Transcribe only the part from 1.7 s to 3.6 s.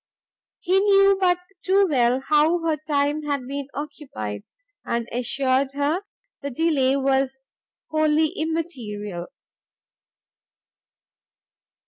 well how her time had